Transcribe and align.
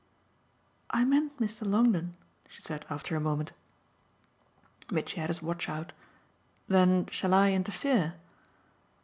"I 0.89 1.05
meant 1.05 1.37
Mr. 1.39 1.63
Longdon," 1.63 2.15
she 2.49 2.59
said 2.63 2.85
after 2.89 3.15
a 3.15 3.19
moment. 3.19 3.51
Mitchy 4.89 5.21
had 5.21 5.29
his 5.29 5.43
watch 5.43 5.69
out. 5.69 5.93
"Then 6.67 7.05
shall 7.11 7.35
I 7.35 7.51
interfere?" 7.51 8.15